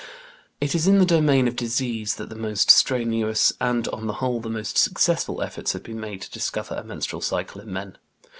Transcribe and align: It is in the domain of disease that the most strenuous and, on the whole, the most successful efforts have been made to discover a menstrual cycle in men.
It 0.59 0.73
is 0.73 0.87
in 0.87 0.97
the 0.97 1.05
domain 1.05 1.47
of 1.47 1.55
disease 1.55 2.15
that 2.15 2.29
the 2.29 2.35
most 2.35 2.71
strenuous 2.71 3.53
and, 3.61 3.87
on 3.89 4.07
the 4.07 4.13
whole, 4.13 4.39
the 4.39 4.49
most 4.49 4.75
successful 4.75 5.43
efforts 5.43 5.73
have 5.73 5.83
been 5.83 5.99
made 5.99 6.21
to 6.23 6.31
discover 6.31 6.73
a 6.73 6.83
menstrual 6.83 7.21
cycle 7.21 7.61
in 7.61 7.71
men. 7.71 7.99